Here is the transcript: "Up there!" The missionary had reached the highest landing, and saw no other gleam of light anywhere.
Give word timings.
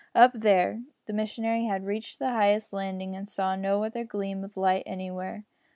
"Up 0.15 0.33
there!" 0.33 0.81
The 1.05 1.13
missionary 1.13 1.65
had 1.65 1.85
reached 1.85 2.17
the 2.17 2.29
highest 2.31 2.73
landing, 2.73 3.15
and 3.15 3.29
saw 3.29 3.55
no 3.55 3.83
other 3.83 4.03
gleam 4.03 4.43
of 4.43 4.57
light 4.57 4.81
anywhere. 4.87 5.45